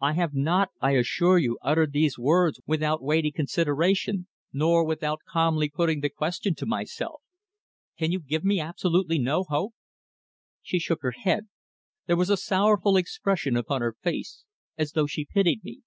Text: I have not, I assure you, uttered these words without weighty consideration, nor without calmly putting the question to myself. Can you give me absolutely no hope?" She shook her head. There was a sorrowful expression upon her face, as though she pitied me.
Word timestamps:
I 0.00 0.12
have 0.12 0.32
not, 0.32 0.70
I 0.80 0.92
assure 0.92 1.38
you, 1.38 1.58
uttered 1.60 1.90
these 1.92 2.16
words 2.16 2.60
without 2.68 3.02
weighty 3.02 3.32
consideration, 3.32 4.28
nor 4.52 4.86
without 4.86 5.22
calmly 5.28 5.68
putting 5.68 6.02
the 6.02 6.08
question 6.08 6.54
to 6.54 6.66
myself. 6.66 7.20
Can 7.98 8.12
you 8.12 8.20
give 8.20 8.44
me 8.44 8.60
absolutely 8.60 9.18
no 9.18 9.42
hope?" 9.42 9.74
She 10.62 10.78
shook 10.78 11.02
her 11.02 11.10
head. 11.24 11.48
There 12.06 12.14
was 12.16 12.30
a 12.30 12.36
sorrowful 12.36 12.96
expression 12.96 13.56
upon 13.56 13.80
her 13.82 13.96
face, 14.00 14.44
as 14.78 14.92
though 14.92 15.08
she 15.08 15.24
pitied 15.24 15.64
me. 15.64 15.80